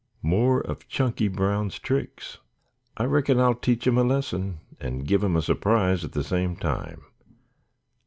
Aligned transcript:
"More 0.23 0.61
of 0.61 0.87
Chunky 0.87 1.27
Brown's 1.27 1.77
tricks. 1.77 2.39
I 2.97 3.03
reckon 3.03 3.39
I'll 3.39 3.53
teach 3.53 3.85
him 3.85 3.99
a 3.99 4.03
lesson 4.03 4.59
and 4.79 5.05
give 5.05 5.23
him 5.23 5.35
a 5.35 5.43
surprise 5.43 6.03
at 6.03 6.13
the 6.13 6.23
same 6.23 6.55
time. 6.55 7.03